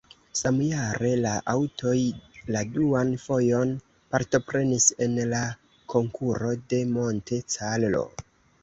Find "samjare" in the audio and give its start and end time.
0.37-1.11